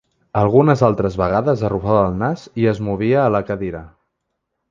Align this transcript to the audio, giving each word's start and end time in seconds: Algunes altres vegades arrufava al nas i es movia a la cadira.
Algunes 0.39 0.79
altres 0.87 1.17
vegades 1.21 1.61
arrufava 1.69 1.99
al 2.05 2.17
nas 2.23 2.47
i 2.63 2.67
es 2.73 2.81
movia 2.87 3.21
a 3.25 3.29
la 3.37 3.45
cadira. 3.51 3.83